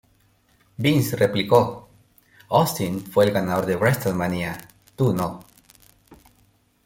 [0.77, 1.87] Vince replicó
[2.49, 4.57] ""Austin fue el ganador de WrestleMania...
[4.95, 5.43] tú no"".